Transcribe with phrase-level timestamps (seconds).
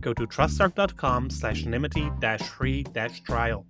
[0.00, 3.66] go to trustarc.com slash nymity dash free dash trial.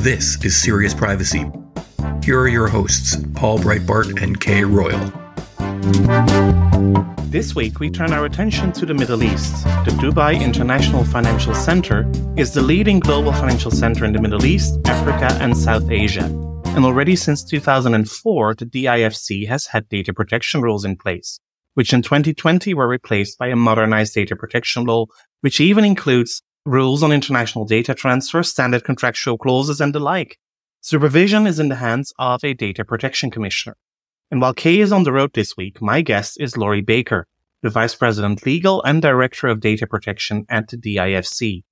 [0.00, 1.50] This is Serious Privacy.
[2.22, 5.12] Here are your hosts, Paul Breitbarth and K Royal.
[7.30, 9.64] This week, we turn our attention to the Middle East.
[9.86, 14.78] The Dubai International Financial Center is the leading global financial center in the Middle East,
[14.86, 16.26] Africa, and South Asia.
[16.74, 21.40] And already since 2004, the DIFC has had data protection rules in place
[21.74, 25.06] which in 2020 were replaced by a modernized data protection law,
[25.40, 30.38] which even includes rules on international data transfer, standard contractual clauses, and the like.
[30.80, 33.76] Supervision is in the hands of a data protection commissioner.
[34.30, 37.26] And while K is on the road this week, my guest is Lori Baker,
[37.62, 41.62] the Vice President Legal and Director of Data Protection at the DIFC.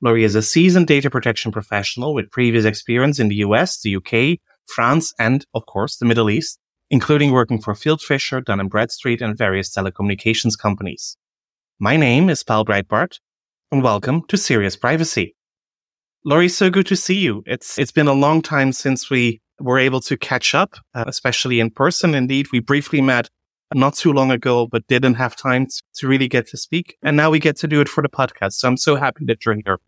[0.00, 4.38] Lori is a seasoned data protection professional with previous experience in the US, the UK,
[4.66, 6.58] France, and, of course, the Middle East,
[6.90, 11.16] including working for Fieldfisher, Dun & Bradstreet, and various telecommunications companies.
[11.78, 13.18] My name is Paul Breitbarth,
[13.72, 15.34] and welcome to Serious Privacy.
[16.24, 17.42] Lori, so good to see you.
[17.46, 21.60] It's it's been a long time since we were able to catch up, uh, especially
[21.60, 22.14] in person.
[22.14, 23.28] Indeed, we briefly met
[23.74, 26.96] not too long ago, but didn't have time to really get to speak.
[27.02, 28.52] And now we get to do it for the podcast.
[28.52, 29.78] So I'm so happy that you're here.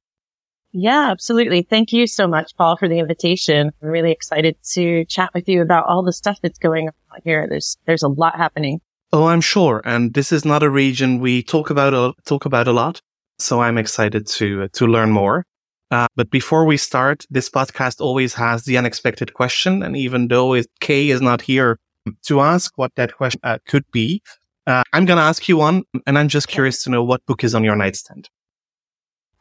[0.72, 1.62] Yeah, absolutely.
[1.62, 3.70] Thank you so much, Paul, for the invitation.
[3.82, 7.46] I'm really excited to chat with you about all the stuff that's going on here.
[7.48, 8.80] There's, there's a lot happening.
[9.12, 9.80] Oh, I'm sure.
[9.86, 13.00] And this is not a region we talk about, a, talk about a lot.
[13.38, 15.46] So I'm excited to, to learn more.
[15.90, 19.82] Uh, but before we start, this podcast always has the unexpected question.
[19.82, 21.78] And even though it, K is not here
[22.24, 24.22] to ask what that question uh, could be,
[24.66, 25.84] uh, I'm going to ask you one.
[26.06, 28.28] And I'm just curious to know what book is on your nightstand.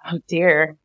[0.10, 0.78] Oh dear.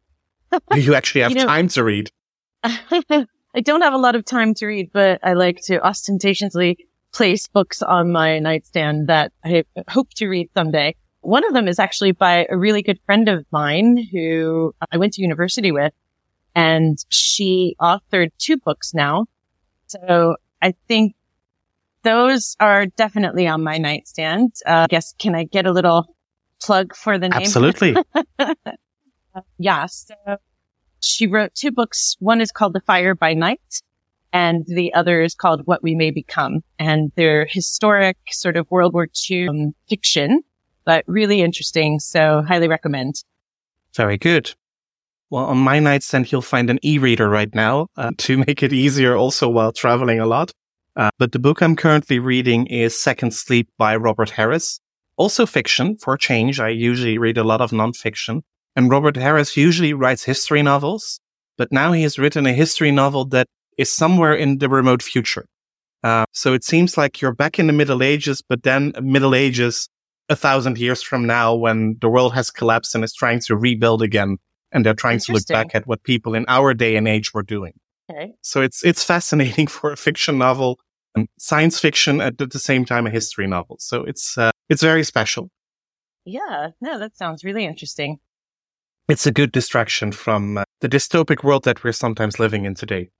[0.53, 2.11] Do you actually have you know, time to read?
[2.65, 6.79] I don't have a lot of time to read, but I like to ostentatiously
[7.13, 10.95] place books on my nightstand that I hope to read someday.
[11.21, 15.15] One of them is actually by a really good friend of mine who I went
[15.15, 15.93] to university with
[16.55, 19.27] and she authored two books now.
[19.87, 21.15] So I think
[22.03, 24.55] those are definitely on my nightstand.
[24.67, 26.15] Uh, I guess, can I get a little
[26.61, 27.43] plug for the name?
[27.43, 27.97] Absolutely.
[29.59, 29.87] yeah.
[29.87, 30.15] So
[31.01, 32.17] she wrote two books.
[32.21, 33.83] One is called The Fire by Night
[34.33, 36.61] and the other is called What We May Become.
[36.79, 40.43] And they're historic sort of World War II um, fiction,
[40.85, 42.01] but really interesting.
[42.01, 43.23] So highly recommend.
[43.95, 44.55] Very good.
[45.31, 49.17] Well, on my nightstand, you'll find an e-reader right now uh, to make it easier
[49.17, 50.53] also while traveling a lot.
[50.95, 54.79] Uh, but the book I'm currently reading is Second Sleep by Robert Harris.
[55.17, 56.59] Also fiction for change.
[56.61, 58.43] I usually read a lot of nonfiction.
[58.75, 61.21] And Robert Harris usually writes history novels,
[61.59, 63.47] but now he has written a history novel that
[63.77, 65.47] is somewhere in the remote future.
[66.03, 69.89] Uh, so it seems like you're back in the Middle Ages, but then Middle Ages
[70.29, 74.03] a thousand years from now when the world has collapsed and is trying to rebuild
[74.03, 74.39] again.
[74.73, 77.43] And they're trying to look back at what people in our day and age were
[77.43, 77.75] doing.
[78.11, 78.33] Okay.
[78.41, 80.81] So it's, it's fascinating for a fiction novel,
[81.15, 83.77] and science fiction at the same time, a history novel.
[83.81, 85.51] So it's, uh, it's very special.
[86.25, 86.69] Yeah.
[86.81, 88.19] No, that sounds really interesting
[89.13, 93.11] it's a good distraction from uh, the dystopic world that we're sometimes living in today.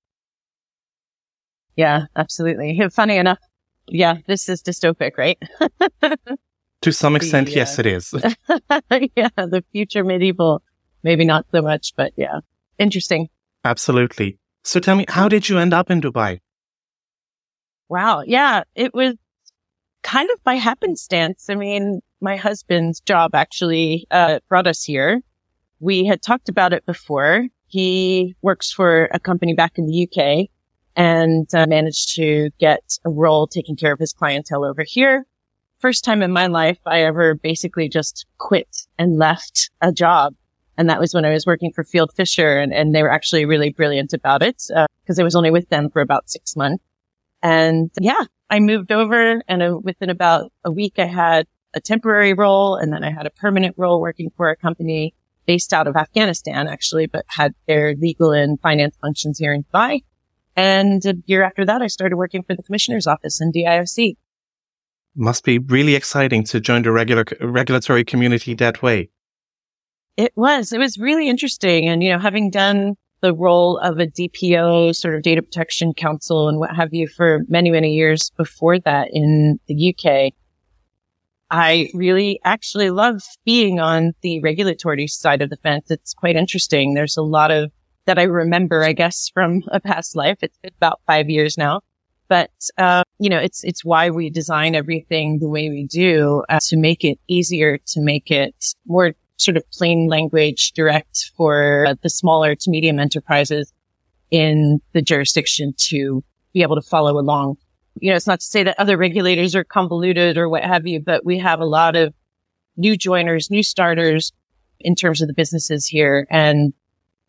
[1.77, 2.81] Yeah, absolutely.
[2.93, 3.39] Funny enough,
[3.87, 5.39] yeah, this is dystopic, right?
[6.81, 8.15] to some extent, the, uh, yes, it is.
[9.17, 10.63] yeah, the future medieval,
[11.03, 12.41] maybe not so much, but yeah,
[12.79, 13.29] interesting.
[13.63, 14.39] Absolutely.
[14.65, 16.41] So tell me, how did you end up in Dubai?
[17.91, 18.23] Wow.
[18.27, 19.17] Yeah, it was
[20.03, 21.51] kind of by happenstance.
[21.51, 25.21] I mean, my husband's job actually uh, brought us here
[25.83, 27.49] we had talked about it before.
[27.67, 30.49] He works for a company back in the UK
[30.95, 35.27] and uh, managed to get a role taking care of his clientele over here.
[35.81, 40.35] First time in my life I ever basically just quit and left a job.
[40.79, 43.71] And that was when I was working for Fieldfisher and, and they were actually really
[43.71, 46.85] brilliant about it because uh, I was only with them for about six months.
[47.43, 52.35] And yeah, I moved over and uh, within about a week I had a temporary
[52.35, 55.15] role and then I had a permanent role working for a company
[55.47, 60.03] based out of Afghanistan, actually, but had their legal and finance functions here in Dubai.
[60.57, 64.17] And a year after that, I started working for the commissioner's office in DIFC.
[65.15, 69.11] Must be really exciting to join the regular regulatory community that way.
[70.17, 70.73] It was.
[70.73, 71.89] It was really interesting.
[71.89, 76.49] And, you know, having done the role of a DPO, sort of data protection counsel
[76.49, 80.35] and what have you for many, many years before that in the UK,
[81.53, 85.91] I really actually love being on the regulatory side of the fence.
[85.91, 86.95] It's quite interesting.
[86.95, 87.71] There's a lot of
[88.07, 90.39] that I remember, I guess, from a past life.
[90.41, 91.83] It's been about five years now,
[92.27, 96.59] but, uh, you know, it's, it's why we design everything the way we do uh,
[96.69, 98.55] to make it easier, to make it
[98.87, 103.73] more sort of plain language direct for uh, the smaller to medium enterprises
[104.31, 106.25] in the jurisdiction to
[106.55, 107.57] be able to follow along.
[108.01, 111.01] You know, it's not to say that other regulators are convoluted or what have you,
[111.01, 112.15] but we have a lot of
[112.77, 114.33] new joiners, new starters
[114.81, 116.27] in terms of the businesses here.
[116.31, 116.73] And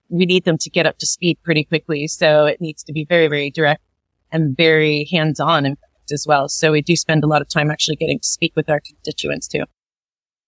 [0.09, 2.07] we need them to get up to speed pretty quickly.
[2.07, 3.83] So it needs to be very, very direct
[4.31, 5.77] and very hands on
[6.11, 6.49] as well.
[6.49, 9.47] So we do spend a lot of time actually getting to speak with our constituents
[9.47, 9.63] too.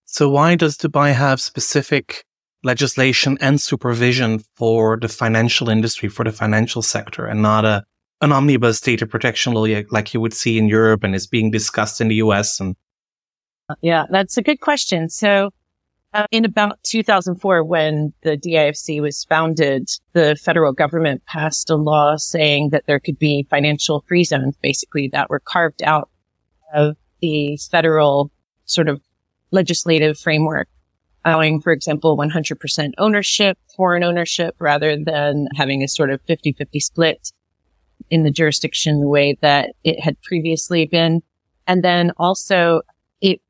[0.04, 2.24] So why does Dubai have specific
[2.62, 7.84] legislation and supervision for the financial industry, for the financial sector and not a,
[8.20, 12.00] an omnibus data protection law like you would see in Europe and is being discussed
[12.00, 12.76] in the US and
[13.82, 15.08] yeah, that's a good question.
[15.08, 15.50] So
[16.14, 22.16] uh, in about 2004, when the DIFC was founded, the federal government passed a law
[22.16, 26.08] saying that there could be financial free zones, basically, that were carved out
[26.74, 28.30] of the federal
[28.64, 29.00] sort of
[29.50, 30.68] legislative framework,
[31.24, 37.32] allowing, for example, 100% ownership, foreign ownership, rather than having a sort of 50-50 split
[38.10, 41.22] in the jurisdiction the way that it had previously been.
[41.66, 42.82] And then also
[43.20, 43.40] it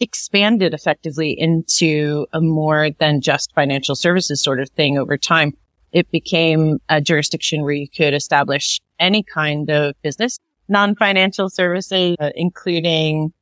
[0.00, 5.52] expanded effectively into a more than just financial services sort of thing over time.
[5.92, 10.38] It became a jurisdiction where you could establish any kind of business,
[10.68, 13.32] non-financial services, uh, including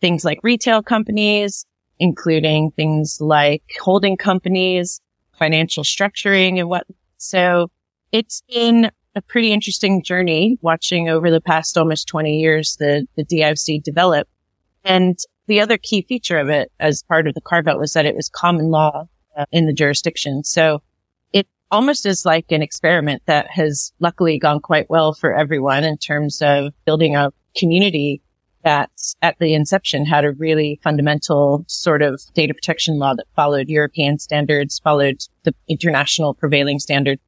[0.00, 1.66] things like retail companies,
[1.98, 5.00] including things like holding companies,
[5.38, 6.86] financial structuring and what.
[7.18, 7.70] So
[8.12, 13.24] it's been a pretty interesting journey watching over the past almost 20 years the, the
[13.24, 14.28] DIFC develop.
[14.84, 18.06] And the other key feature of it as part of the carve out was that
[18.06, 20.44] it was common law uh, in the jurisdiction.
[20.44, 20.82] So
[21.32, 25.98] it almost is like an experiment that has luckily gone quite well for everyone in
[25.98, 28.22] terms of building a community
[28.62, 28.90] that
[29.22, 34.18] at the inception had a really fundamental sort of data protection law that followed European
[34.18, 37.18] standards, followed the international prevailing standard.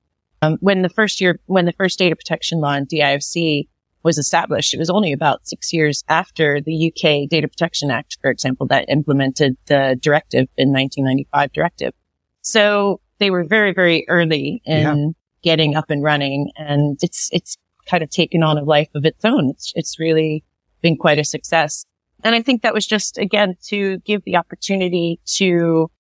[0.43, 3.69] Um, when the first year, when the first data protection law in DIFC
[4.03, 4.75] was established.
[4.75, 8.87] It was only about six years after the UK Data Protection Act, for example, that
[8.89, 11.95] implemented the directive in 1995 directive.
[12.41, 15.07] So they were very, very early in yeah.
[15.43, 17.57] getting up and running and it's, it's
[17.87, 19.51] kind of taken on a life of its own.
[19.51, 20.45] It's, it's really
[20.81, 21.87] been quite a success.
[22.25, 25.91] And I think that was just again to give the opportunity to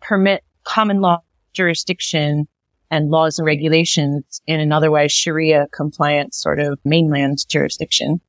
[0.00, 1.18] permit common law
[1.52, 2.48] jurisdiction
[2.90, 8.20] and laws and regulations in an otherwise Sharia compliant sort of mainland jurisdiction.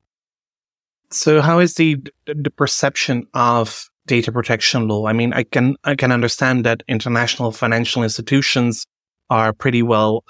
[1.10, 5.06] So how is the the perception of data protection law?
[5.06, 8.86] I mean, I can I can understand that international financial institutions
[9.28, 10.24] are pretty well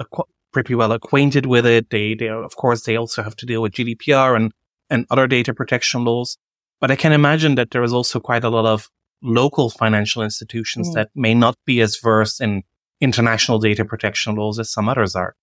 [0.53, 1.91] pretty well acquainted with it.
[1.91, 4.53] They they of course they also have to deal with GDPR and
[4.89, 6.39] and other data protection laws.
[6.81, 8.89] But I can imagine that there is also quite a lot of
[9.23, 10.95] local financial institutions mm.
[10.95, 12.63] that may not be as versed in
[13.01, 15.35] international data protection laws as some others are.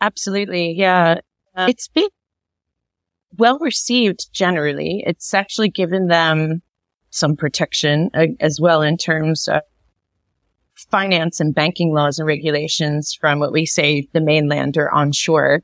[0.00, 0.72] Absolutely.
[0.72, 1.20] Yeah.
[1.56, 2.08] Uh, it's been
[3.36, 5.02] well received generally.
[5.06, 6.62] It's actually given them
[7.10, 9.62] some protection uh, as well in terms of
[10.74, 15.62] finance and banking laws and regulations from what we say the mainland or onshore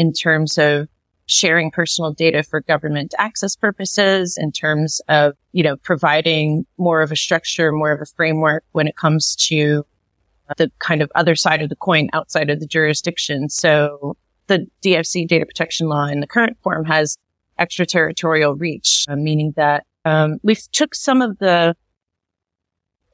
[0.00, 0.88] in terms of
[1.26, 7.12] sharing personal data for government access purposes in terms of, you know, providing more of
[7.12, 9.84] a structure, more of a framework when it comes to
[10.56, 13.48] the kind of other side of the coin outside of the jurisdiction.
[13.48, 17.16] So the DIFC data protection law in the current form has
[17.58, 21.76] extraterritorial reach, uh, meaning that um, we took some of the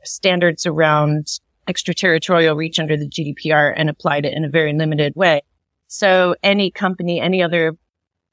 [0.05, 1.27] standards around
[1.67, 5.41] extraterritorial reach under the GDPR and applied it in a very limited way.
[5.89, 7.77] So any company, any other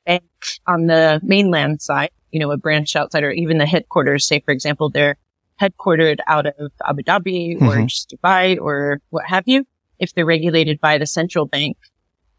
[0.06, 0.24] bank
[0.68, 4.52] on the mainland side, you know, a branch outside or even the headquarters, say, for
[4.52, 5.18] example, they're
[5.62, 7.68] headquartered out of Abu Dhabi mm-hmm.
[7.68, 9.66] or just Dubai or what have you,
[10.00, 11.78] if they're regulated by the central bank,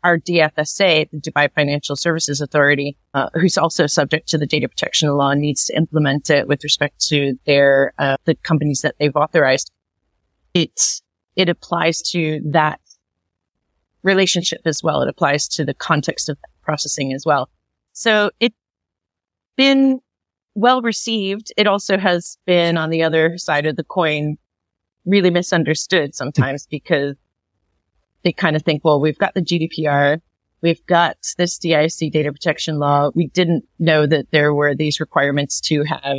[0.05, 5.09] our DFSA, the Dubai Financial Services Authority, uh, who's also subject to the data protection
[5.11, 9.71] law, needs to implement it with respect to their uh, the companies that they've authorized.
[10.55, 11.03] it's,
[11.35, 12.81] it applies to that
[14.03, 15.01] relationship as well.
[15.03, 17.49] It applies to the context of processing as well.
[17.93, 18.57] So it's
[19.57, 20.01] been
[20.55, 21.53] well received.
[21.57, 24.37] It also has been on the other side of the coin
[25.05, 27.17] really misunderstood sometimes because
[28.23, 30.21] they kind of think, well, we've got the GDPR.
[30.61, 33.11] We've got this DIFC data protection law.
[33.15, 36.19] We didn't know that there were these requirements to have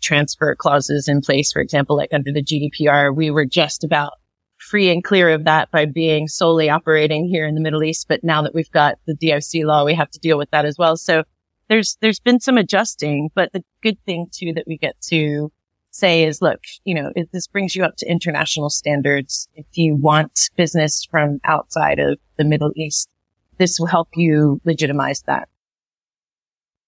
[0.00, 1.52] transfer clauses in place.
[1.52, 4.12] For example, like under the GDPR, we were just about
[4.58, 8.06] free and clear of that by being solely operating here in the Middle East.
[8.08, 10.76] But now that we've got the DIFC law, we have to deal with that as
[10.78, 10.96] well.
[10.96, 11.24] So
[11.70, 15.50] there's, there's been some adjusting, but the good thing too that we get to
[15.92, 19.48] say is, look, you know, if this brings you up to international standards.
[19.54, 23.08] If you want business from outside of the Middle East,
[23.58, 25.48] this will help you legitimize that.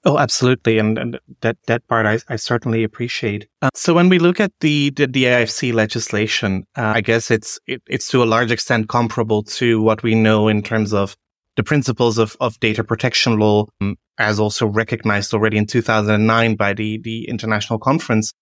[0.05, 0.79] Oh, absolutely.
[0.79, 3.49] And, and that, that part I, I certainly appreciate.
[3.61, 7.61] Uh, so when we look at the, the, the DIFC legislation, uh, I guess it's,
[7.69, 11.17] it, it's to a large extent comparable to what we know in terms of
[11.57, 16.73] the principles of, of data protection law, um, as also recognized already in 2009 by
[16.73, 18.33] the, the international conference.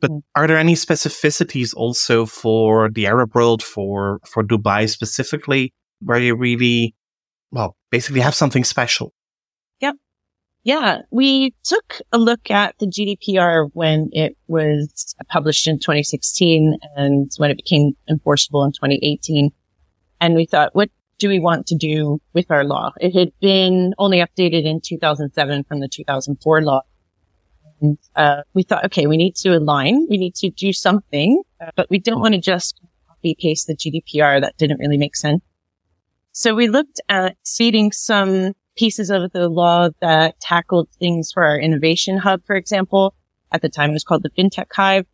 [0.00, 0.22] But mm.
[0.34, 6.34] are there any specificities also for the Arab world, for, for Dubai specifically, where you
[6.34, 6.94] really,
[7.50, 9.12] well, basically have something special?
[9.80, 9.96] Yep.
[10.64, 10.98] Yeah.
[11.10, 17.50] We took a look at the GDPR when it was published in 2016 and when
[17.50, 19.50] it became enforceable in 2018.
[20.20, 22.92] And we thought, what do we want to do with our law?
[23.00, 26.82] It had been only updated in 2007 from the 2004 law.
[27.80, 30.06] And, uh, we thought, okay, we need to align.
[30.08, 33.76] We need to do something, uh, but we don't want to just copy paste the
[33.76, 34.40] GDPR.
[34.40, 35.42] That didn't really make sense.
[36.32, 41.58] So we looked at feeding some pieces of the law that tackled things for our
[41.58, 43.14] innovation hub, for example.
[43.52, 45.06] At the time, it was called the FinTech Hive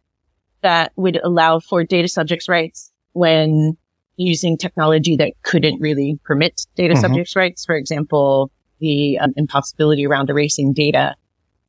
[0.63, 3.77] that would allow for data subjects rights when
[4.23, 7.01] using technology that couldn't really permit data mm-hmm.
[7.01, 7.65] subjects rights.
[7.65, 8.51] For example,
[8.81, 11.15] the um, impossibility around erasing data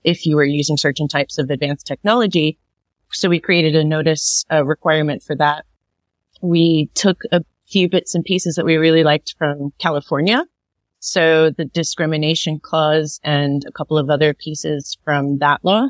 [0.03, 2.57] if you were using certain types of advanced technology.
[3.12, 5.65] So we created a notice a requirement for that.
[6.41, 10.45] We took a few bits and pieces that we really liked from California.
[11.00, 15.88] So the discrimination clause and a couple of other pieces from that law.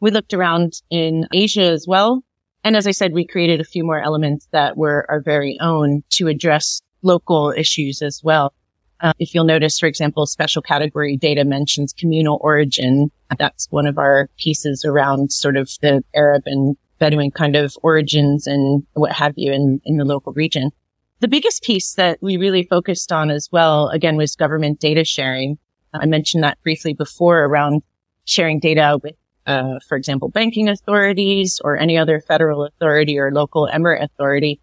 [0.00, 2.22] We looked around in Asia as well.
[2.64, 6.02] And as I said, we created a few more elements that were our very own
[6.10, 8.52] to address local issues as well.
[9.00, 13.10] Uh, if you'll notice, for example, special category data mentions communal origin.
[13.38, 18.48] That's one of our pieces around sort of the Arab and Bedouin kind of origins
[18.48, 20.72] and what have you in, in the local region.
[21.20, 25.58] The biggest piece that we really focused on as well, again, was government data sharing.
[25.94, 27.82] I mentioned that briefly before around
[28.24, 29.14] sharing data with,
[29.48, 34.60] uh, for example, banking authorities or any other federal authority or local emirate authority.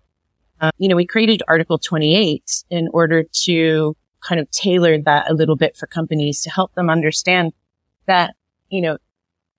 [0.61, 5.33] Uh, you know, we created Article 28 in order to kind of tailor that a
[5.33, 7.51] little bit for companies to help them understand
[8.05, 8.35] that,
[8.69, 8.97] you know,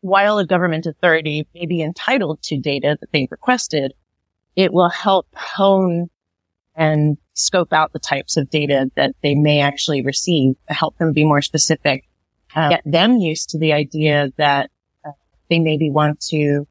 [0.01, 3.95] while a government authority may be entitled to data that they've requested,
[4.55, 6.09] it will help hone
[6.77, 11.25] and scope out the types of data that they may actually receive, help them be
[11.25, 12.05] more specific,
[12.55, 14.71] uh, get them used to the idea that
[15.49, 16.67] they maybe want to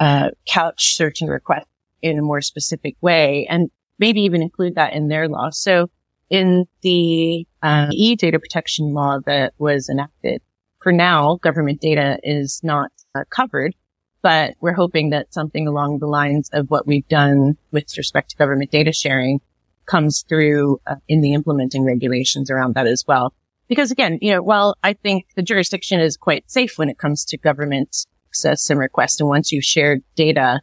[0.00, 1.66] uh, couch certain requests
[2.02, 5.50] in a more specific way and maybe even include that in their law.
[5.50, 5.90] So
[6.28, 10.42] in the uh, e-data protection law that was enacted.
[10.82, 13.74] For now, government data is not uh, covered,
[14.22, 18.36] but we're hoping that something along the lines of what we've done with respect to
[18.36, 19.40] government data sharing
[19.86, 23.32] comes through uh, in the implementing regulations around that as well.
[23.68, 27.24] Because again, you know, while I think the jurisdiction is quite safe when it comes
[27.26, 30.60] to government access and request, and once you've shared data,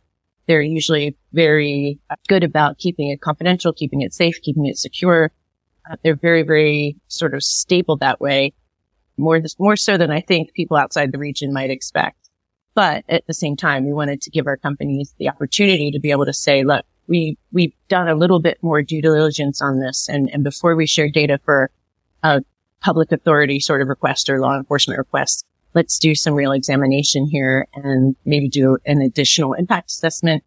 [0.48, 5.31] they're usually very good about keeping it confidential, keeping it safe, keeping it secure.
[5.89, 8.53] Uh, they're very, very sort of stable that way,
[9.17, 12.29] more, more so than I think people outside the region might expect.
[12.74, 16.12] But at the same time, we wanted to give our companies the opportunity to be
[16.12, 20.07] able to say, look, we, we've done a little bit more due diligence on this.
[20.10, 21.69] And, and before we share data for
[22.24, 22.41] a
[22.83, 27.67] public authority sort of request or law enforcement request, let's do some real examination here
[27.73, 30.43] and maybe do an additional impact assessment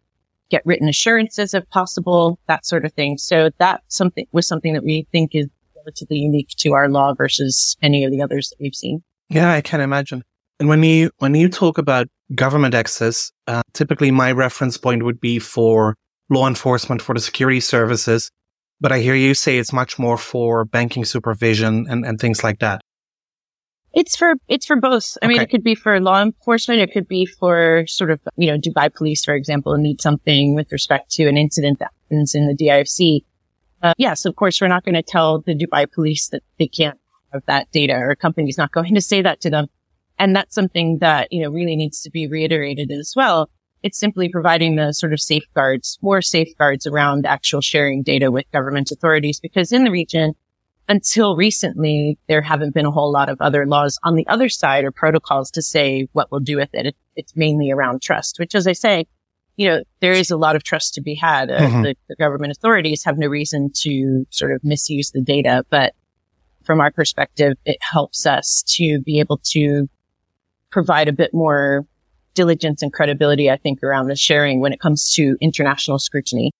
[0.49, 3.17] get written assurances if possible, that sort of thing.
[3.17, 7.77] So that something was something that we think is relatively unique to our law versus
[7.81, 9.03] any of the others that we've seen.
[9.29, 10.23] Yeah, I can imagine.
[10.59, 15.21] And when you when you talk about government access, uh, typically my reference point would
[15.21, 15.95] be for
[16.29, 18.31] law enforcement for the security services.
[18.79, 22.59] But I hear you say it's much more for banking supervision and, and things like
[22.59, 22.81] that.
[23.93, 25.17] It's for it's for both.
[25.23, 26.81] I mean, it could be for law enforcement.
[26.81, 30.71] It could be for sort of you know Dubai police, for example, need something with
[30.71, 33.23] respect to an incident that happens in the DIFC.
[33.81, 36.99] Uh, yes, of course, we're not going to tell the Dubai police that they can't
[37.33, 39.67] have that data, or a company's not going to say that to them.
[40.19, 43.49] And that's something that you know really needs to be reiterated as well.
[43.83, 48.91] It's simply providing the sort of safeguards, more safeguards around actual sharing data with government
[48.91, 50.33] authorities, because in the region
[50.89, 54.85] until recently, there haven't been a whole lot of other laws on the other side
[54.85, 56.85] or protocols to say what we'll do with it.
[56.85, 59.05] it it's mainly around trust, which, as I say,
[59.57, 61.51] you know, there is a lot of trust to be had.
[61.51, 61.83] Uh, Mhm.
[61.83, 65.93] the, the government authorities have no reason to sort of misuse the data, but
[66.63, 69.89] from our perspective, it helps us to be able to
[70.69, 71.85] provide a bit more
[72.41, 76.51] diligence and credibility, I think, around the sharing when it comes to international scrutiny.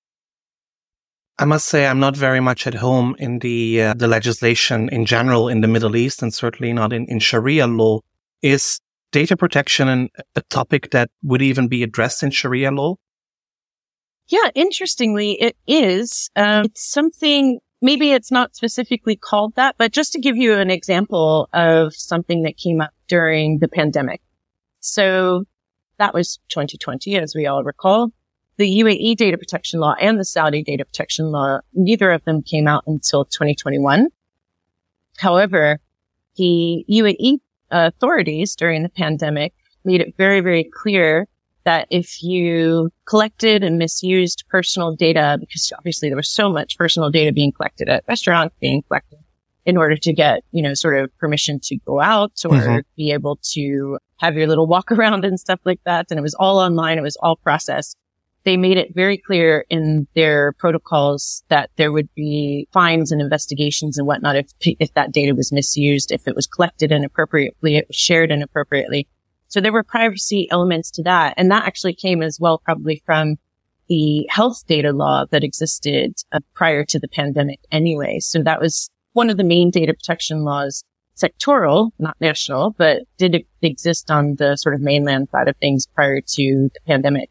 [1.40, 5.06] I must say I'm not very much at home in the uh, the legislation in
[5.06, 8.00] general in the Middle East and certainly not in, in Sharia law.
[8.42, 8.80] Is
[9.12, 12.96] data protection an, a topic that would even be addressed in Sharia law?
[14.30, 16.30] Yeah, interestingly, it is.
[16.36, 20.70] Um, it's something, maybe it's not specifically called that, but just to give you an
[20.70, 24.22] example of something that came up during the pandemic.
[24.80, 25.46] So
[26.00, 28.12] that was 2020, as we all recall.
[28.58, 32.68] The UAE data protection law and the Saudi data protection law, neither of them came
[32.68, 34.08] out until 2021.
[35.18, 35.80] However,
[36.38, 37.40] the UAE
[37.72, 41.28] authorities during the pandemic made it very, very clear
[41.66, 47.10] that if you collected and misused personal data, because obviously there was so much personal
[47.10, 49.20] data being collected at restaurants, being collected
[49.66, 52.84] in order to get, you know, sort of permission to go out or Mhm.
[52.96, 56.08] be able to have your little walk around and stuff like that.
[56.10, 56.98] And it was all online.
[56.98, 57.98] It was all processed.
[58.44, 63.98] They made it very clear in their protocols that there would be fines and investigations
[63.98, 67.98] and whatnot if, if that data was misused, if it was collected inappropriately, it was
[67.98, 69.06] shared inappropriately.
[69.50, 71.34] So there were privacy elements to that.
[71.36, 73.36] And that actually came as well probably from
[73.90, 78.20] the health data law that existed uh, prior to the pandemic anyway.
[78.20, 80.84] So that was one of the main data protection laws,
[81.18, 86.22] sectoral, not national, but did exist on the sort of mainland side of things prior
[86.22, 87.30] to the pandemic.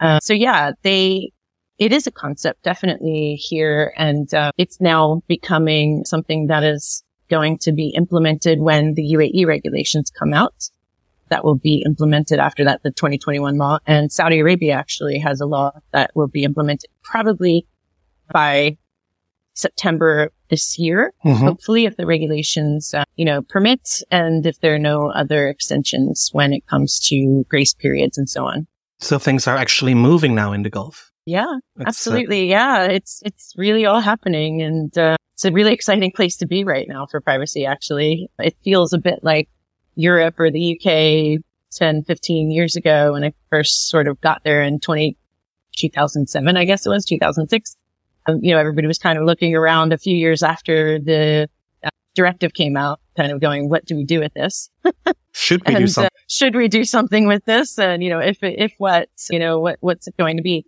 [0.00, 1.30] Uh, so yeah, they,
[1.78, 7.58] it is a concept definitely here and uh, it's now becoming something that is going
[7.58, 10.70] to be implemented when the UAE regulations come out
[11.30, 13.78] that will be implemented after that, the 2021 law.
[13.86, 17.66] And Saudi Arabia actually has a law that will be implemented probably
[18.32, 18.76] by
[19.54, 21.36] September this year, Mhm.
[21.38, 26.30] hopefully, if the regulations, uh, you know, permit and if there are no other extensions
[26.32, 28.66] when it comes to grace periods and so on.
[28.98, 31.10] So things are actually moving now in the Gulf.
[31.26, 32.48] Yeah, It's, uh, absolutely.
[32.48, 36.64] Yeah, it's it's really all happening, and uh, it's a really exciting place to be
[36.64, 37.64] right now for privacy.
[37.66, 39.48] Actually, it feels a bit like
[39.94, 41.38] Europe or the UK
[41.72, 45.16] 10, 15 years ago when I first sort of got there in 20,
[45.76, 47.76] 2007, I guess it was 2006.
[48.26, 51.48] Um, you know, everybody was kind of looking around a few years after the
[51.82, 54.70] uh, directive came out, kind of going, "What do we do with this?"
[55.32, 56.10] should we do and uh, something?
[56.28, 57.78] should we do something with this?
[57.78, 60.66] And you know, if if what, you know, what what's it going to be?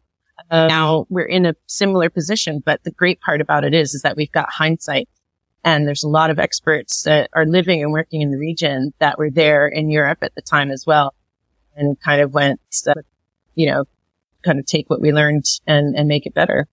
[0.51, 4.03] Uh, now we're in a similar position, but the great part about it is is
[4.03, 5.09] that we've got hindsight,
[5.65, 9.19] and there's a lot of experts that are living and working in the region that
[9.19, 11.15] were there in Europe at the time as well,
[11.77, 12.95] and kind of went, uh,
[13.55, 13.85] you know,
[14.43, 16.67] kind of take what we learned and and make it better.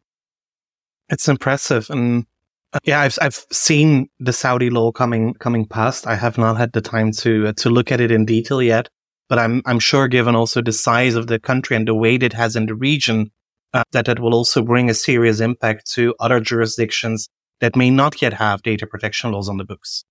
[1.10, 1.90] It's impressive.
[1.90, 2.26] And
[2.74, 6.06] uh, yeah, I've, I've seen the Saudi law coming, coming past.
[6.08, 8.90] I have not had the time to, uh, to look at it in detail yet,
[9.28, 12.34] but I'm, I'm sure given also the size of the country and the weight it
[12.34, 13.32] has in the region,
[13.74, 18.22] uh, that it will also bring a serious impact to other jurisdictions that may not
[18.22, 20.06] yet have data protection laws on the books.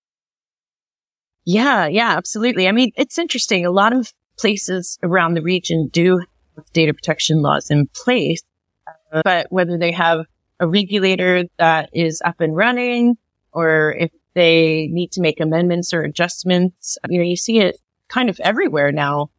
[1.45, 2.69] Yeah, yeah, absolutely.
[2.69, 3.65] I mean, it's interesting.
[3.65, 8.43] A lot of places around the region do have data protection laws in place,
[9.13, 10.27] uh, but whether they have
[10.61, 13.16] a regulator that is up and running
[13.53, 18.31] or if they need to make amendments or adjustments, you know, you see it kind
[18.31, 19.31] of everywhere now,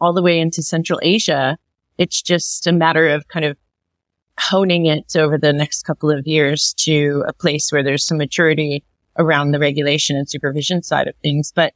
[0.00, 1.58] all the way into Central Asia.
[1.96, 3.56] It's just a matter of kind of
[4.38, 8.84] honing it over the next couple of years to a place where there's some maturity
[9.18, 11.52] around the regulation and supervision side of things.
[11.52, 11.74] But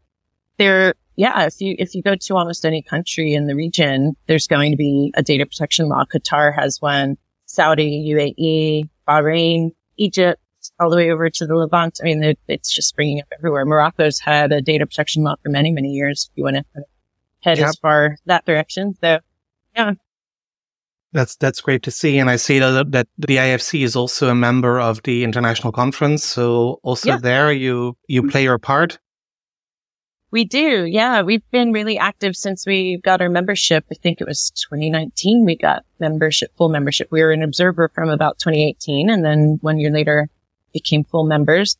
[0.58, 4.46] there, yeah, if you, if you go to almost any country in the region, there's
[4.46, 6.04] going to be a data protection law.
[6.04, 7.16] Qatar has one,
[7.52, 10.40] Saudi, UAE, Bahrain, Egypt,
[10.80, 12.00] all the way over to the Levant.
[12.00, 13.66] I mean, it's just springing up everywhere.
[13.66, 16.30] Morocco's had a data protection law for many, many years.
[16.30, 16.64] If you want to
[17.40, 17.68] head Yep.
[17.68, 18.94] as far that direction.
[19.02, 19.18] So
[19.76, 19.92] yeah,
[21.12, 22.18] That's, that's great to see.
[22.18, 26.24] And I see that, that the DIFC is also a member of the international conference.
[26.24, 27.18] So also Yeah.
[27.18, 28.98] there you, you play your part.
[30.32, 30.86] We do.
[30.86, 31.20] Yeah.
[31.20, 33.84] We've been really active since we got our membership.
[33.92, 35.44] I think it was 2019.
[35.44, 37.08] We got membership, full membership.
[37.10, 39.10] We were an observer from about 2018.
[39.10, 40.30] And then one year later
[40.72, 41.76] became full members.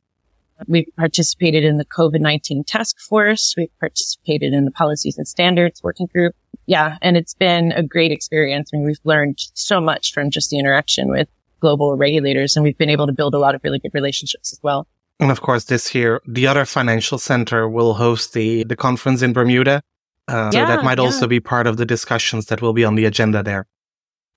[0.69, 3.55] We've participated in the COVID-19 task force.
[3.57, 6.37] We've participated in the policies and standards working group.
[6.67, 6.99] Yeah.
[7.01, 8.71] And it's been a great experience.
[8.73, 11.27] I mean, we've learned so much from just the interaction with
[11.61, 14.61] global regulators and we've been able to build a lot of really good relationships as
[14.63, 14.87] well.
[15.23, 19.33] And of course, this year, the other financial center will host the, the conference in
[19.33, 19.81] Bermuda.
[20.27, 21.05] Uh, yeah, so that might yeah.
[21.05, 23.69] also be part of the discussions that will be on the agenda there.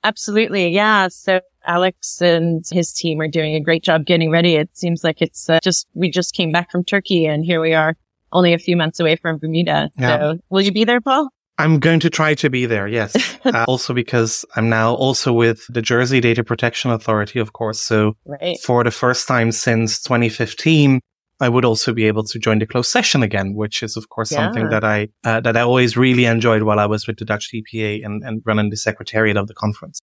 [0.03, 0.67] Absolutely.
[0.67, 1.07] Yeah.
[1.07, 4.57] So Alex and his team are doing a great job getting ready.
[4.57, 7.73] It seems like it's uh, just, we just came back from Turkey and here we
[7.73, 7.95] are
[8.31, 9.89] only a few months away from Bermuda.
[9.97, 10.19] Yeah.
[10.19, 11.29] So will you be there, Paul?
[11.57, 12.87] I'm going to try to be there.
[12.87, 13.37] Yes.
[13.45, 17.79] uh, also because I'm now also with the Jersey Data Protection Authority, of course.
[17.79, 18.57] So right.
[18.59, 20.99] for the first time since 2015,
[21.39, 24.31] I would also be able to join the closed session again, which is of course
[24.31, 24.37] yeah.
[24.37, 27.51] something that I uh, that I always really enjoyed while I was with the Dutch
[27.53, 29.99] DPA and, and running the secretariat of the conference.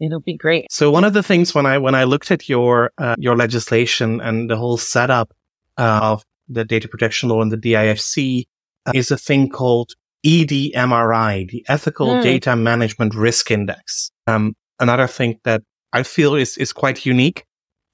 [0.00, 0.72] It'll be great.
[0.72, 4.20] So one of the things when I when I looked at your uh, your legislation
[4.20, 5.34] and the whole setup
[5.76, 8.44] uh, of the data protection law and the DIFC
[8.86, 12.22] uh, is a thing called EDMRI, the Ethical mm.
[12.22, 14.10] Data Management Risk Index.
[14.26, 17.44] Um, another thing that I feel is is quite unique.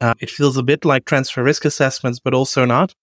[0.00, 2.94] Uh, it feels a bit like transfer risk assessments, but also not.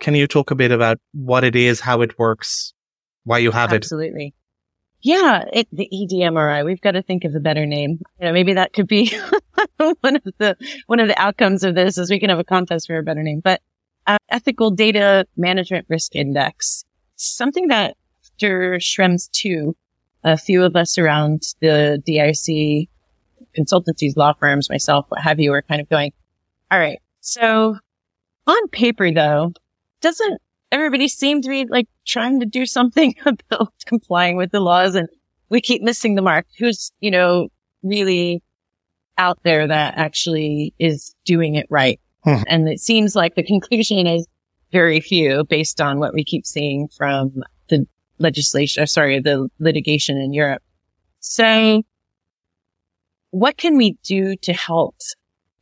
[0.00, 2.72] Can you talk a bit about what it is, how it works,
[3.24, 4.06] why you have Absolutely.
[4.06, 4.08] it?
[4.08, 4.34] Absolutely.
[5.00, 6.64] Yeah, it, the EDMRI.
[6.64, 8.00] We've got to think of a better name.
[8.18, 9.12] You know, maybe that could be
[9.76, 12.86] one of the one of the outcomes of this is we can have a contest
[12.86, 13.40] for a better name.
[13.42, 13.60] But
[14.06, 16.84] uh, Ethical Data Management Risk Index,
[17.16, 17.96] something that
[18.38, 19.76] after Schrems two,
[20.22, 22.88] a few of us around the DIFC
[23.56, 26.12] consultancies, law firms, myself, what have you, were kind of going,
[26.70, 27.00] all right.
[27.20, 27.76] So
[28.46, 29.52] on paper, though,
[30.00, 34.94] doesn't everybody seem to be like trying to do something about complying with the laws
[34.94, 35.08] and
[35.48, 36.46] we keep missing the mark.
[36.58, 37.48] Who's, you know,
[37.82, 38.42] really
[39.16, 41.98] out there that actually is doing it right?
[42.22, 42.42] Hmm.
[42.46, 44.28] And it seems like the conclusion is
[44.70, 47.86] very few based on what we keep seeing from the
[48.18, 50.62] legislation, uh, sorry, the litigation in Europe.
[51.20, 51.82] So
[53.30, 54.96] what can we do to help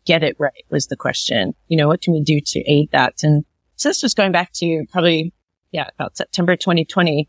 [0.06, 1.54] get it right was the question.
[1.68, 3.22] You know, what can we do to aid that?
[3.22, 5.34] And so this was going back to probably,
[5.72, 7.28] yeah, about September 2020.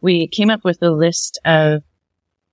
[0.00, 1.82] We came up with a list of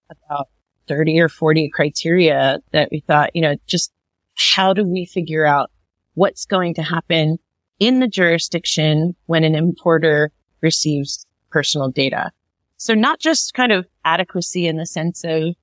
[0.10, 0.48] about
[0.88, 3.92] 30 or 40 criteria that we thought, you know, just
[4.36, 5.72] how do we figure out
[6.14, 7.38] what's going to happen
[7.80, 12.32] in the jurisdiction when an importer receives personal data?
[12.76, 15.56] So not just kind of adequacy in the sense of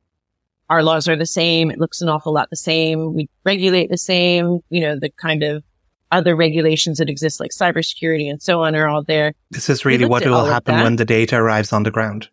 [0.70, 1.70] our laws are the same.
[1.70, 3.12] It looks an awful lot the same.
[3.12, 5.62] We regulate the same, you know, the kind of
[6.10, 9.34] other regulations that exist like cybersecurity and so on are all there.
[9.50, 12.30] This is really what will happen when the data arrives on the ground.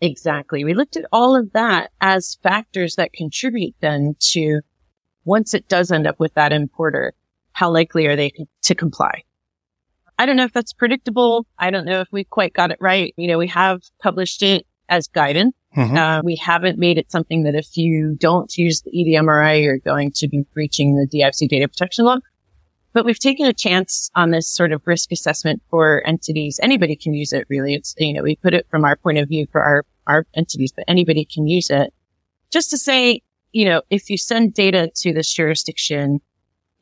[0.00, 0.64] Exactly.
[0.64, 4.62] We looked at all of that as factors that contribute then to
[5.26, 7.12] once it does end up with that importer,
[7.52, 9.24] how likely are they to comply?
[10.18, 11.46] I don't know if that's predictable.
[11.58, 13.12] I don't know if we quite got it right.
[13.16, 15.54] You know, we have published it as guidance.
[15.76, 15.96] Mm-hmm.
[15.96, 20.12] Uh, we haven't made it something that if you don't use the EDMRI, you're going
[20.12, 22.18] to be breaching the DIFC data protection law.
[22.92, 26.60] But we've taken a chance on this sort of risk assessment for entities.
[26.62, 27.74] Anybody can use it really.
[27.74, 30.70] It's, you know, we put it from our point of view for our, our entities,
[30.70, 31.92] but anybody can use it
[32.54, 36.20] just to say, you know, if you send data to this jurisdiction,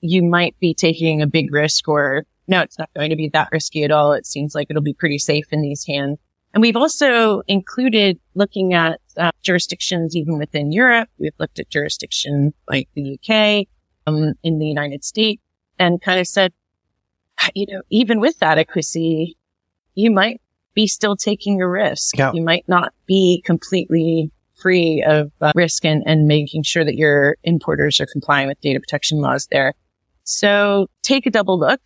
[0.03, 3.49] you might be taking a big risk or no, it's not going to be that
[3.53, 4.13] risky at all.
[4.13, 6.19] It seems like it'll be pretty safe in these hands.
[6.55, 11.09] And we've also included looking at uh, jurisdictions even within Europe.
[11.19, 13.67] We've looked at jurisdictions like the UK,
[14.07, 15.43] um, in the United States
[15.79, 16.53] and kind of said,
[17.55, 19.37] you know, even with adequacy,
[19.95, 20.41] you might
[20.75, 22.17] be still taking a risk.
[22.17, 22.33] Yeah.
[22.33, 27.37] You might not be completely free of uh, risk and, and making sure that your
[27.43, 29.75] importers are complying with data protection laws there.
[30.25, 31.81] So take a double look.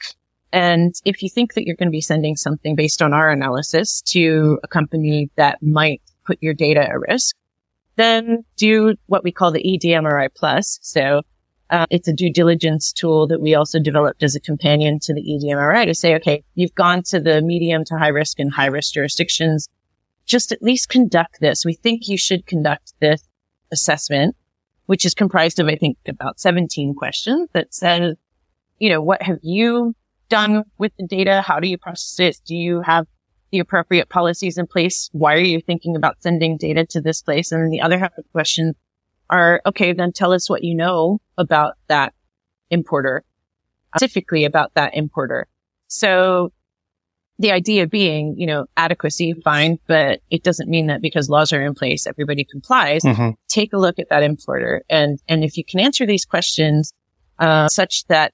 [0.57, 4.01] And if you think that you're going to be sending something based on our analysis
[4.07, 7.37] to a company that might put your data at risk,
[7.97, 10.79] then do what we call the EDMRI plus.
[10.81, 11.21] So
[11.69, 15.21] uh, it's a due diligence tool that we also developed as a companion to the
[15.21, 18.95] EDMRI to say, okay, you've gone to the medium to high risk and high risk
[18.95, 19.69] jurisdictions.
[20.25, 21.67] Just at least conduct this.
[21.67, 23.23] We think you should conduct this
[23.71, 24.35] assessment,
[24.87, 28.15] which is comprised of, I think, about 17 questions that says,
[28.79, 29.95] you know, what have you
[30.29, 31.43] done with the data?
[31.43, 32.41] How do you process it?
[32.47, 33.07] Do you have
[33.53, 35.09] the appropriate policies in place?
[35.13, 37.53] Why are you thinking about sending data to this place?
[37.53, 38.75] And then the other half of the question
[39.31, 42.15] are, okay, then tell us what you know about that
[42.71, 43.25] importer,
[43.97, 45.47] specifically about that importer.
[45.89, 46.53] So
[47.39, 51.61] the idea being, you know, adequacy, fine, but it doesn't mean that because laws are
[51.61, 53.03] in place, everybody complies.
[53.03, 53.31] Mm-hmm.
[53.49, 54.83] Take a look at that importer.
[54.89, 56.95] And, and if you can answer these questions,
[57.39, 58.33] uh, such that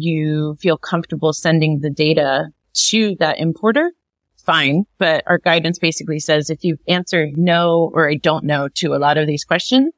[0.00, 2.48] you feel comfortable sending the data
[2.88, 3.92] to that importer,
[4.36, 4.84] fine.
[4.98, 8.98] But our guidance basically says if you answer no or I don't know to a
[8.98, 9.92] lot of these questions,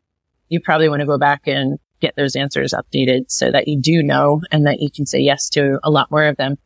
[0.49, 4.03] you probably want to go back and get those answers updated so that you do
[4.03, 6.57] know and that you can say yes to a lot more of them.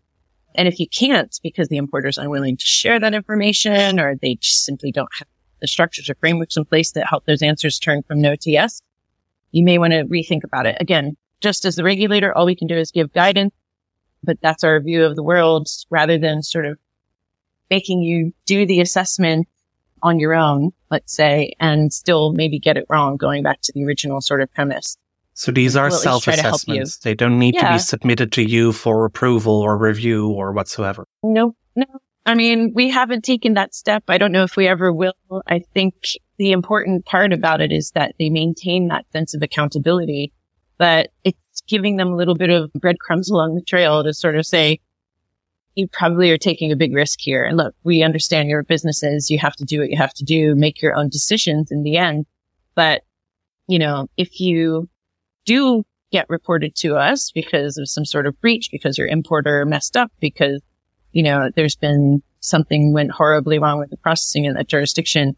[0.54, 4.38] And if you can't because the importer is unwilling to share that information or they
[4.40, 5.28] simply don't have
[5.60, 8.80] the structures or frameworks in place that help those answers turn from no to yes,
[9.50, 10.76] you may want to rethink about it.
[10.80, 13.54] Again, just as the regulator, all we can do is give guidance,
[14.22, 16.78] but that's our view of the world rather than sort of
[17.70, 19.48] making you do the assessment
[20.02, 23.84] on your own, let's say, and still maybe get it wrong going back to the
[23.84, 24.96] original sort of premise.
[25.32, 26.98] So these are We'll at least try to help self-assessments.
[26.98, 31.06] They don't need to be submitted to you for approval or review or whatsoever.
[31.22, 31.86] No, no.
[32.26, 34.04] I mean, we haven't taken that step.
[34.08, 35.14] I don't know if we ever will.
[35.46, 35.94] I think
[36.38, 40.32] the important part about it is that they maintain that sense of accountability,
[40.78, 44.46] but it's giving them a little bit of breadcrumbs along the trail to sort of
[44.46, 44.80] say,
[45.74, 47.44] you probably are taking a big risk here.
[47.44, 49.30] And look, we understand your businesses.
[49.30, 51.96] You have to do what you have to do, make your own decisions in the
[51.96, 52.26] end.
[52.74, 53.02] But,
[53.66, 54.88] you know, if you
[55.44, 59.96] do get reported to us because of some sort of breach, because your importer messed
[59.96, 60.62] up, because
[61.14, 65.34] you know, there's been something went horribly wrong with the processing in that jurisdiction,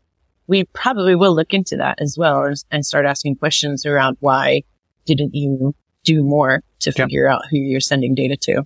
[0.48, 4.62] we probably will look into that as well and, start asking questions around why
[5.06, 7.04] didn't you do more to Yeah.
[7.04, 8.64] figure out who you're sending data to?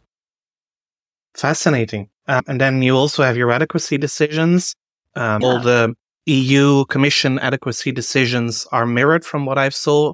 [1.35, 2.09] Fascinating.
[2.27, 4.75] Um, and then you also have your adequacy decisions.
[5.17, 5.95] Um, All the
[6.27, 10.13] EU Commission adequacy decisions are mirrored from what I've saw.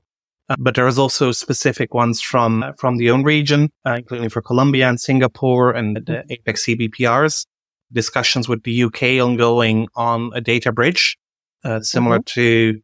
[0.48, 4.40] Uh, but there's also specific ones from uh, from the own region, uh, including for
[4.40, 7.46] Colombia and Singapore and the APEC CBPRs.
[7.92, 11.16] Discussions with the UK ongoing on a data bridge,
[11.64, 12.80] uh, similar to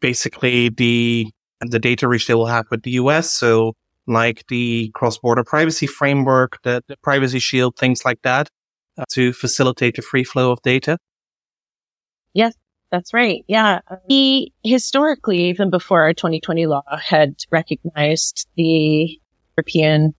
[0.00, 1.28] basically the
[1.70, 3.30] the data bridge they will have with the US.
[3.30, 3.74] So
[4.06, 8.48] like the cross-border privacy framework, the, the privacy shield, things like that,
[8.98, 10.98] uh, to facilitate the free flow of data.
[12.34, 12.54] Yes,
[12.90, 13.44] that's right.
[13.46, 13.80] Yeah.
[14.08, 19.18] We historically, even before our 2020 law had recognized the
[19.56, 20.14] European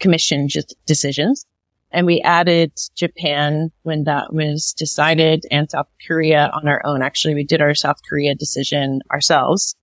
[0.00, 0.48] Commission
[0.86, 1.44] decisions
[1.90, 7.02] and we added Japan when that was decided and South Korea on our own.
[7.02, 9.74] Actually, we did our South Korea decision ourselves.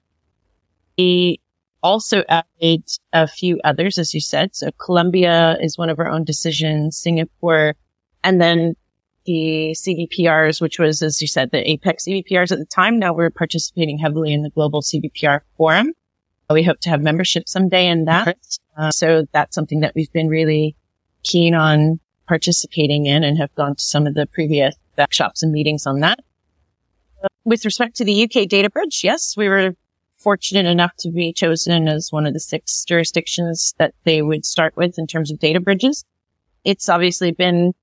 [0.98, 1.40] We
[1.84, 4.56] also added a few others, as you said.
[4.56, 7.76] So Colombia is one of our own decisions, Singapore,
[8.24, 8.76] and then
[9.26, 13.00] the CBPRs, which was, as you said, the APEC CBPRs at the time.
[13.00, 15.94] Now we're participating heavily in the global CBPR forum.
[16.50, 18.28] We hope to have membership someday in that.
[18.28, 18.40] Okay.
[18.78, 20.76] Uh, so that's something that we've been really
[21.24, 25.86] keen on participating in and have gone to some of the previous workshops and meetings
[25.86, 26.20] on that.
[27.24, 29.76] Uh, With respect to the UK data bridge, yes, we were
[30.26, 34.76] fortunate enough to be chosen as one of the six jurisdictions that they would start
[34.76, 36.04] with in terms of data bridges.
[36.64, 37.74] It's obviously been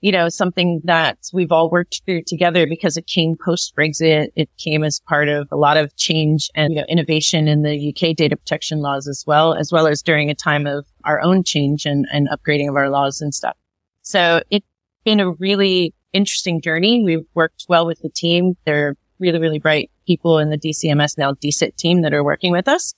[0.00, 4.28] you know, something that we've all worked through together because it came post Brexit.
[4.36, 7.88] It came as part of a lot of change and you know, innovation in the
[7.88, 11.42] UK data protection laws as well, as well as during a time of our own
[11.42, 13.56] change and, and upgrading of our laws and stuff.
[14.02, 14.64] So it's
[15.04, 17.02] been a really interesting journey.
[17.02, 18.56] We've worked well with the team.
[18.64, 22.66] They're really, really bright people in the DCMS now DSIT team that are working with
[22.66, 22.94] us.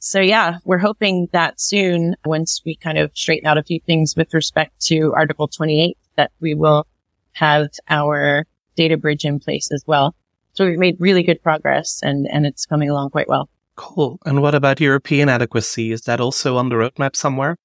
[0.00, 4.14] So yeah, we're hoping that soon, once we kind of straighten out a few things
[4.16, 6.86] with respect to Article 28, that we will
[7.32, 10.14] have our data bridge in place as well.
[10.54, 13.48] So we've made really good progress and, and it's coming along quite well.
[13.76, 14.18] Cool.
[14.26, 15.92] And what about European adequacy?
[15.92, 17.56] Is that also on the roadmap somewhere?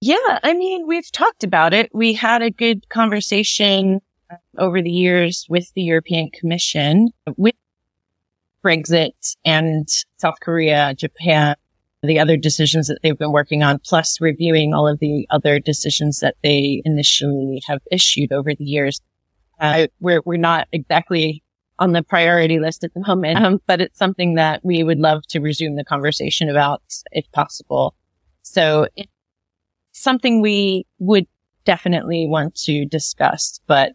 [0.00, 0.38] Yeah.
[0.42, 1.88] I mean, we've talked about it.
[1.94, 4.00] We had a good conversation
[4.58, 7.54] over the years with the European Commission with
[8.64, 11.56] Brexit and South Korea, Japan,
[12.02, 16.20] the other decisions that they've been working on, plus reviewing all of the other decisions
[16.20, 19.00] that they initially have issued over the years.
[19.60, 21.42] Uh, we're, we're not exactly
[21.78, 25.22] on the priority list at the moment, um, but it's something that we would love
[25.28, 27.94] to resume the conversation about if possible.
[28.42, 29.10] So it's
[29.92, 31.26] something we would
[31.64, 33.92] definitely want to discuss, but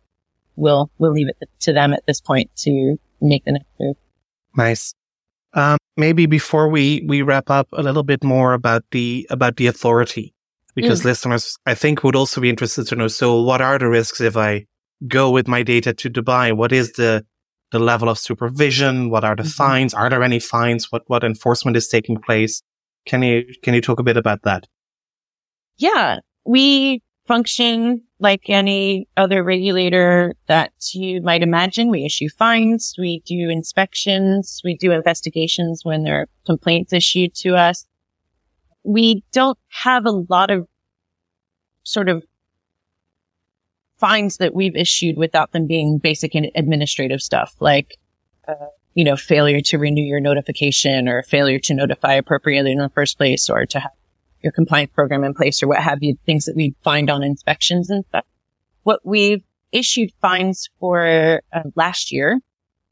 [0.55, 3.95] we'll, we'll leave it to them at this point to make the next move.
[4.57, 4.93] Nice.
[5.53, 9.67] Um, maybe before we, we wrap up a little bit more about the, about the
[9.67, 10.33] authority,
[10.75, 13.07] because listeners, I think would also be interested to know.
[13.07, 14.65] So what are the risks if I
[15.07, 16.53] go with my data to Dubai?
[16.53, 17.25] What is the,
[17.71, 19.09] the level of supervision?
[19.09, 19.53] What are the Mhm.
[19.53, 19.93] fines?
[19.93, 20.91] Are there any fines?
[20.91, 22.61] What, what enforcement is taking place?
[23.05, 24.67] Can you, can you talk a bit about that?
[25.77, 31.89] Yeah, we function like any other regulator that you might imagine.
[31.89, 32.95] We issue fines.
[32.97, 34.61] We do inspections.
[34.63, 37.85] We do investigations when there are complaints issued to us.
[38.83, 40.67] We don't have a lot of
[41.83, 42.23] sort of
[43.97, 47.97] fines that we've issued without them being basic and administrative stuff like,
[48.47, 52.89] uh, you know, failure to renew your notification or failure to notify appropriately in the
[52.89, 53.91] first place or to have
[54.41, 57.89] your compliance program in place or what have you, things that we find on inspections
[57.89, 58.25] and stuff.
[58.83, 62.39] What we've issued fines for uh, last year,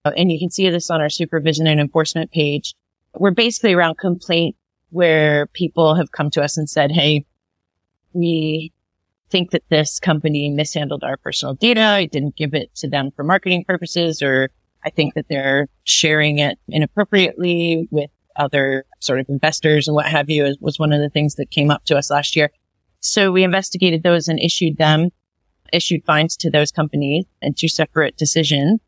[0.04, 2.76] uh, and you can see this on our supervision and enforcement page,
[3.14, 4.56] we're basically around complaint
[4.90, 7.26] where people have come to us and said, Hey,
[8.14, 8.72] we
[9.30, 11.82] think that this company mishandled our personal data.
[11.82, 14.50] I didn't give it to them for marketing purposes, or
[14.86, 20.30] I think that they're sharing it inappropriately with other sort of investors and what have
[20.30, 22.52] you was one of the things that came up to us last year.
[23.00, 25.10] So we investigated those and issued them,
[25.72, 28.80] issued fines to those companies and two separate decisions.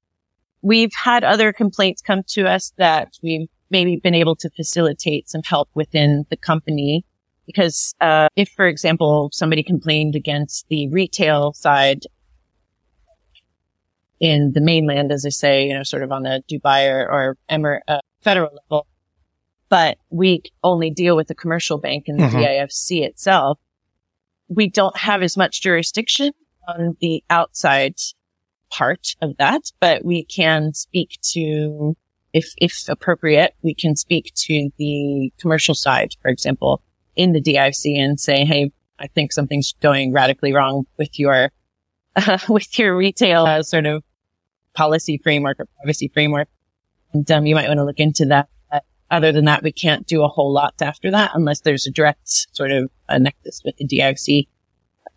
[0.62, 5.44] We've had other complaints come to us that we've maybe been able to facilitate some
[5.44, 7.06] help within the company
[7.46, 12.02] because uh, if, for example, somebody complained against the retail side
[14.20, 17.38] in the mainland, as I say, you know, sort of on the Dubai or, or
[17.50, 18.88] Emir, uh, federal level,
[19.70, 22.38] but we only deal with the commercial bank and the mm-hmm.
[22.38, 23.60] DIFC itself.
[24.48, 26.32] We don't have as much jurisdiction
[26.68, 27.96] on the outside
[28.70, 31.96] part of that, but we can speak to,
[32.34, 36.82] if, if appropriate, we can speak to the commercial side, for example,
[37.16, 41.52] in the DIFC and say, Hey, I think something's going radically wrong with your,
[42.16, 44.04] uh, with your retail uh, sort of
[44.74, 46.48] policy framework or privacy framework.
[47.14, 48.50] And, um, you might want to look into that
[49.10, 52.48] other than that, we can't do a whole lot after that unless there's a direct
[52.54, 54.48] sort of a nexus with the DIFC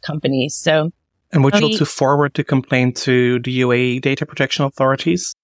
[0.02, 0.54] companies.
[0.54, 0.92] So,
[1.32, 5.34] and would you like to forward the complaint to the UAE data protection authorities?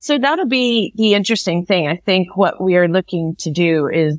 [0.00, 1.88] So that'll be the interesting thing.
[1.88, 4.18] I think what we are looking to do is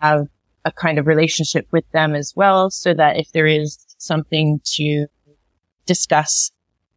[0.00, 0.26] have
[0.64, 5.06] a kind of relationship with them as well so that if there is something to
[5.86, 6.50] discuss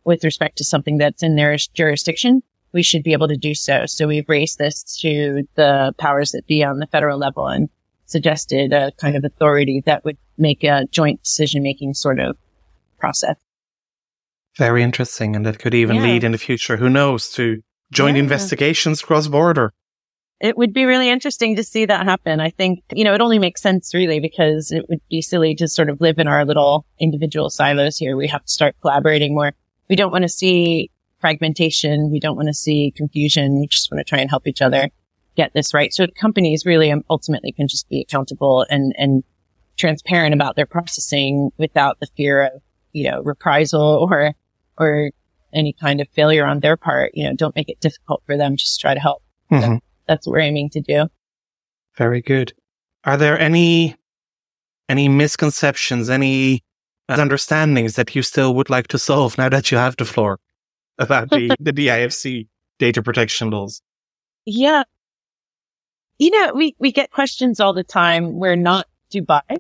[0.04, 2.42] with respect to something that's in their jurisdiction,
[2.74, 3.86] we should be able to do so.
[3.86, 7.70] So we've raised this to the powers that be on the federal level and
[8.06, 12.38] suggested a kind of authority that would make a joint decision making sort of
[13.00, 13.38] process.
[14.58, 15.36] Very interesting.
[15.36, 16.04] And that could even yeah.
[16.04, 18.24] lead in the future, who knows, to joint yeah.
[18.24, 19.74] investigations cross border.
[20.42, 22.40] It would be really interesting to see that happen.
[22.40, 25.68] I think, you know, it only makes sense really because it would be silly to
[25.68, 28.18] sort of live in our little individual silos here.
[28.18, 29.54] We have to start collaborating more.
[29.90, 30.91] We don't want to see
[31.22, 32.12] fragmentation.
[32.12, 33.60] We don't want to see confusion.
[33.62, 34.90] We just want to try and help each other
[35.38, 35.94] get this right.
[35.94, 39.24] So companies really ultimately can just be accountable and, and
[39.78, 44.34] transparent about their processing without the fear of, you know, reprisal or,
[44.78, 45.12] or
[45.54, 47.12] any kind of failure on their part.
[47.14, 48.58] You know, don't make it difficult for them.
[48.58, 49.24] Just try to help.
[49.50, 49.76] Mm-hmm.
[49.76, 51.08] So that's what we're aiming to do.
[51.98, 52.54] Very good.
[53.06, 53.96] Are there any,
[54.90, 56.64] any misconceptions, any
[57.08, 60.40] understandings that you still would like to solve now that you have the floor?
[61.02, 62.48] About the, the DIFC
[62.80, 63.82] data protection laws?
[64.46, 64.84] Yeah.
[66.18, 68.40] You know, we, we get questions all the time.
[68.40, 69.58] We're not Dubai.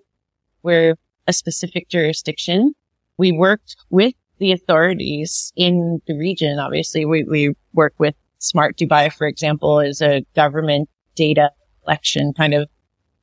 [0.64, 0.96] We're
[1.28, 2.74] a specific jurisdiction.
[3.18, 6.60] We worked with the authorities in the region.
[6.60, 11.52] Obviously, we, we work with Smart Dubai, for example, is a government data
[11.84, 12.70] collection kind of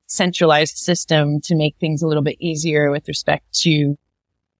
[0.07, 3.97] centralized system to make things a little bit easier with respect to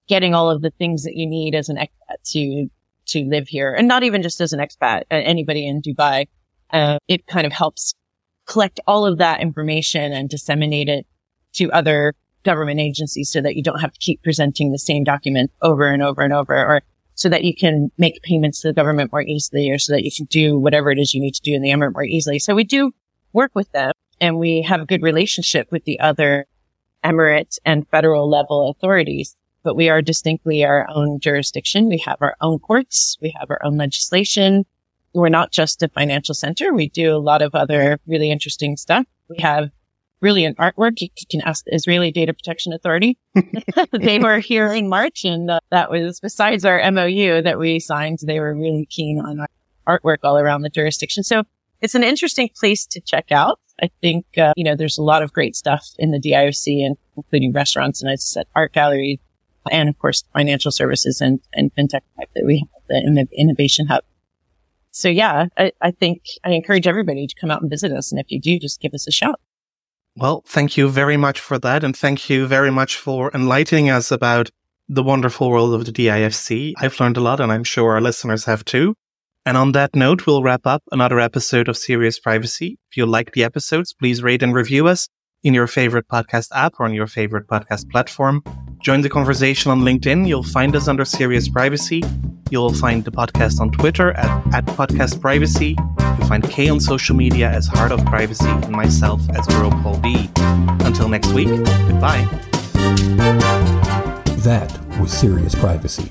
[0.07, 2.67] getting all of the things that you need as an expat to
[3.09, 6.27] to live here and not even just as an expat, anybody in Dubai.
[6.71, 7.95] Uh, it kind of helps
[8.45, 11.07] collect all of that information and disseminate it
[11.53, 15.51] to other government agencies so that you don't have to keep presenting the same document
[15.61, 16.81] over and over and over or
[17.15, 20.11] so that you can make payments to the government more easily or so that you
[20.15, 22.39] can do whatever it is you need to do in the emirate more easily.
[22.39, 22.91] So we do
[23.33, 23.91] work with them
[24.21, 26.45] and we have a good relationship with the other
[27.03, 31.89] emirate and federal level authorities but we are distinctly our own jurisdiction.
[31.89, 33.17] We have our own courts.
[33.21, 34.65] We have our own legislation.
[35.13, 36.73] We're not just a financial center.
[36.73, 39.05] We do a lot of other really interesting stuff.
[39.29, 39.69] We have
[40.19, 41.01] brilliant artwork.
[41.01, 43.17] You can ask the Israeli Data Protection Authority.
[43.91, 48.19] they were here in March and uh, that was besides our MOU that we signed.
[48.21, 49.47] They were really keen on our
[49.87, 51.23] artwork all around the jurisdiction.
[51.23, 51.43] So
[51.81, 53.59] it's an interesting place to check out.
[53.81, 56.97] I think, uh, you know, there's a lot of great stuff in the DIFC and
[57.15, 59.19] including restaurants and I said art galleries,
[59.71, 64.03] and of course financial services and, and fintech that we have, the innovation hub.
[64.91, 68.11] So yeah, I, I think I encourage everybody to come out and visit us.
[68.11, 69.39] And if you do, just give us a shout.
[70.15, 71.83] Well, thank you very much for that.
[71.83, 74.49] And thank you very much for enlightening us about
[74.89, 76.73] the wonderful world of the DIFC.
[76.77, 78.95] I've learned a lot, and I'm sure our listeners have too.
[79.45, 82.79] And on that note, we'll wrap up another episode of Serious Privacy.
[82.91, 85.07] If you like the episodes, please rate and review us
[85.43, 88.43] in your favorite podcast app or on your favorite podcast platform.
[88.81, 90.27] Join the conversation on LinkedIn.
[90.27, 92.03] You'll find us under Serious Privacy.
[92.49, 95.75] You'll find the podcast on Twitter at, at Podcast Privacy.
[96.17, 99.97] You'll find K on social media as Heart of Privacy and myself as Euro Paul
[99.99, 100.29] B.
[100.37, 102.27] Until next week, goodbye.
[104.43, 106.09] That was Serious Privacy.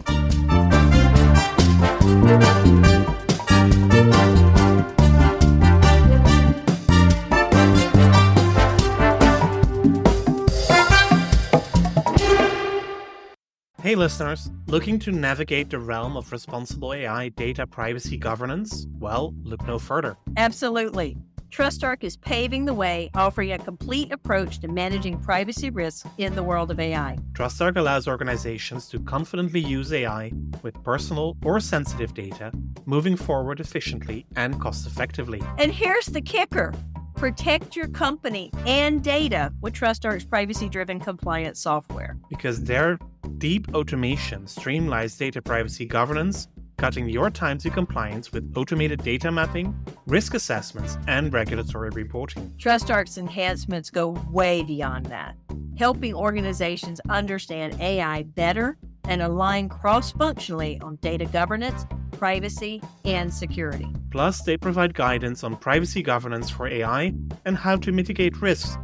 [13.88, 18.86] Hey listeners, looking to navigate the realm of responsible AI data privacy governance?
[18.98, 20.18] Well, look no further.
[20.36, 21.16] Absolutely.
[21.48, 26.42] TrustArc is paving the way, offering a complete approach to managing privacy risks in the
[26.42, 27.16] world of AI.
[27.32, 30.32] TrustArc allows organizations to confidently use AI
[30.62, 32.52] with personal or sensitive data,
[32.84, 35.42] moving forward efficiently and cost effectively.
[35.56, 36.74] And here's the kicker
[37.14, 42.16] protect your company and data with TrustArc's privacy driven compliance software.
[42.30, 49.02] Because their deep automation streamlines data privacy governance, cutting your time to compliance with automated
[49.02, 49.76] data mapping,
[50.06, 52.52] risk assessments, and regulatory reporting.
[52.58, 55.36] TrustArc's enhancements go way beyond that,
[55.76, 63.88] helping organizations understand AI better and align cross functionally on data governance, privacy, and security.
[64.10, 67.12] Plus, they provide guidance on privacy governance for AI
[67.44, 68.76] and how to mitigate risks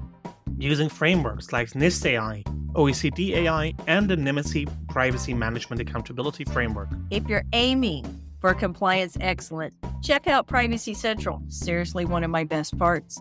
[0.58, 2.42] using frameworks like NIST AI,
[2.72, 6.88] OECD AI, and the Nymity Privacy Management Accountability Framework.
[7.10, 8.04] If you're aiming
[8.40, 11.42] for compliance excellence, check out Privacy Central.
[11.48, 13.20] Seriously, one of my best parts.